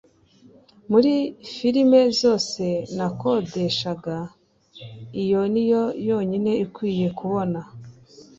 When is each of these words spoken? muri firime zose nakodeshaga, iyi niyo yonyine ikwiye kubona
muri 0.91 1.13
firime 1.53 2.01
zose 2.21 2.63
nakodeshaga, 2.97 4.15
iyi 5.21 5.35
niyo 5.53 5.83
yonyine 6.09 6.51
ikwiye 6.65 7.07
kubona 7.19 7.59